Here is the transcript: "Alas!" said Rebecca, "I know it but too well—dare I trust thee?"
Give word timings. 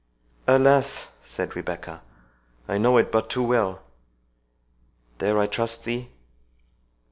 "Alas!" 0.47 1.11
said 1.23 1.55
Rebecca, 1.55 2.01
"I 2.67 2.79
know 2.79 2.97
it 2.97 3.11
but 3.11 3.29
too 3.29 3.43
well—dare 3.43 5.37
I 5.37 5.45
trust 5.45 5.83
thee?" 5.85 6.09